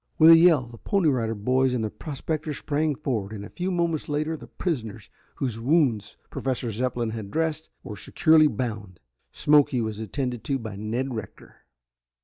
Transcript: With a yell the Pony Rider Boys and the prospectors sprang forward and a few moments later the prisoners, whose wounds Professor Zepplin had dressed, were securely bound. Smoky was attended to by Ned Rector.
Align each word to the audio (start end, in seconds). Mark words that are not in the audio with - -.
With 0.17 0.31
a 0.31 0.35
yell 0.35 0.65
the 0.67 0.79
Pony 0.79 1.09
Rider 1.09 1.35
Boys 1.35 1.75
and 1.75 1.83
the 1.83 1.91
prospectors 1.91 2.57
sprang 2.57 2.95
forward 2.95 3.33
and 3.33 3.45
a 3.45 3.51
few 3.51 3.69
moments 3.69 4.09
later 4.09 4.35
the 4.35 4.47
prisoners, 4.47 5.11
whose 5.35 5.59
wounds 5.59 6.17
Professor 6.31 6.71
Zepplin 6.71 7.11
had 7.11 7.29
dressed, 7.29 7.69
were 7.83 7.95
securely 7.95 8.47
bound. 8.47 8.99
Smoky 9.31 9.79
was 9.79 9.99
attended 9.99 10.43
to 10.45 10.57
by 10.57 10.75
Ned 10.75 11.13
Rector. 11.13 11.57